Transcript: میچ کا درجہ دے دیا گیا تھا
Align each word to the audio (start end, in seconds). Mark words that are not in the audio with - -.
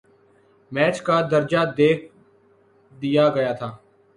میچ 0.71 0.95
کا 1.05 1.17
درجہ 1.31 1.61
دے 1.77 1.89
دیا 2.91 3.25
گیا 3.35 3.51
تھا 3.59 3.69